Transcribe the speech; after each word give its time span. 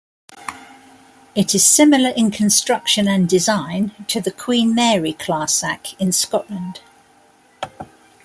It 1.35 1.53
is 1.53 1.63
similar 1.63 2.09
in 2.09 2.31
construction 2.31 3.07
and 3.07 3.29
design 3.29 3.91
to 4.07 4.19
the 4.19 4.31
Queen 4.31 4.73
Mary 4.73 5.13
Clarsach 5.13 5.95
in 5.99 6.11
Scotland. 6.11 6.79